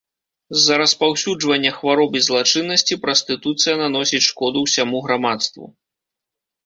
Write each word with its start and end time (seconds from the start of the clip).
З-за 0.57 0.75
распаўсюджвання 0.81 1.73
хвароб 1.75 2.11
і 2.19 2.23
злачыннасці 2.27 2.99
прастытуцыя 3.03 3.75
наносіць 3.85 4.25
шкоду 4.33 4.57
ўсяму 4.67 4.97
грамадству. 5.09 5.73